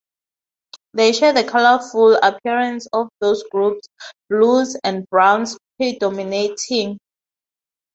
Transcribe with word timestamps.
They 0.95 1.13
share 1.13 1.31
the 1.31 1.43
colourful 1.43 2.15
appearance 2.23 2.87
of 2.91 3.09
those 3.19 3.43
groups, 3.51 3.87
blues 4.31 4.75
and 4.83 5.07
browns 5.11 5.59
predominating. 5.77 6.97